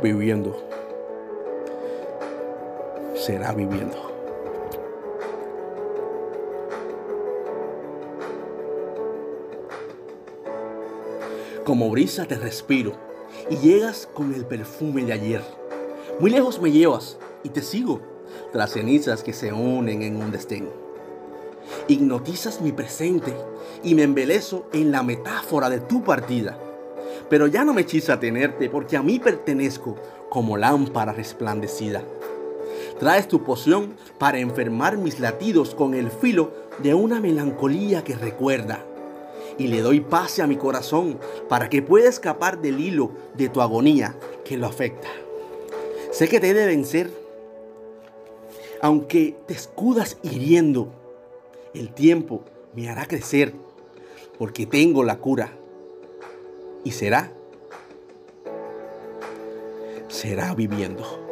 viviendo. 0.00 0.56
Será 3.14 3.52
viviendo. 3.52 3.96
Como 11.64 11.90
brisa 11.90 12.24
te 12.24 12.36
respiro 12.36 12.94
y 13.48 13.56
llegas 13.58 14.08
con 14.12 14.34
el 14.34 14.44
perfume 14.44 15.04
de 15.04 15.12
ayer. 15.12 15.42
Muy 16.18 16.30
lejos 16.30 16.60
me 16.60 16.72
llevas 16.72 17.18
y 17.42 17.50
te 17.50 17.62
sigo 17.62 18.00
tras 18.52 18.72
cenizas 18.72 19.22
que 19.22 19.32
se 19.32 19.52
unen 19.52 20.02
en 20.02 20.16
un 20.16 20.30
destén. 20.30 20.68
Hipnotizas 21.86 22.60
mi 22.60 22.72
presente 22.72 23.34
y 23.82 23.94
me 23.94 24.02
embelezo 24.02 24.66
en 24.72 24.90
la 24.90 25.02
metáfora 25.02 25.70
de 25.70 25.80
tu 25.80 26.02
partida. 26.02 26.58
Pero 27.30 27.46
ya 27.46 27.64
no 27.64 27.72
me 27.72 27.82
hechiza 27.82 28.20
tenerte 28.20 28.68
porque 28.68 28.98
a 28.98 29.02
mí 29.02 29.18
pertenezco 29.18 29.96
como 30.28 30.58
lámpara 30.58 31.12
resplandecida. 31.12 32.02
Traes 32.98 33.28
tu 33.28 33.44
poción 33.44 33.94
para 34.18 34.40
enfermar 34.40 34.98
mis 34.98 35.20
latidos 35.20 35.74
con 35.74 35.94
el 35.94 36.10
filo 36.10 36.52
de 36.82 36.92
una 36.92 37.20
melancolía 37.20 38.04
que 38.04 38.14
recuerda. 38.14 38.84
Y 39.56 39.68
le 39.68 39.80
doy 39.80 40.00
pase 40.00 40.42
a 40.42 40.46
mi 40.46 40.56
corazón 40.56 41.18
para 41.48 41.70
que 41.70 41.82
pueda 41.82 42.08
escapar 42.08 42.60
del 42.60 42.80
hilo 42.80 43.12
de 43.34 43.48
tu 43.48 43.62
agonía 43.62 44.16
que 44.44 44.58
lo 44.58 44.66
afecta. 44.66 45.08
Sé 46.10 46.28
que 46.28 46.40
te 46.40 46.50
he 46.50 46.54
de 46.54 46.66
vencer, 46.66 47.10
aunque 48.82 49.36
te 49.46 49.54
escudas 49.54 50.18
hiriendo, 50.22 50.92
el 51.74 51.92
tiempo 51.92 52.42
me 52.74 52.88
hará 52.88 53.06
crecer 53.06 53.54
porque 54.38 54.66
tengo 54.66 55.04
la 55.04 55.18
cura. 55.18 55.52
Y 56.84 56.92
será, 56.92 57.32
será 60.08 60.54
viviendo. 60.54 61.29